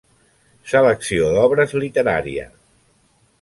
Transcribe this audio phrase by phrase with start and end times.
[0.71, 2.47] Selecció d'obres literària.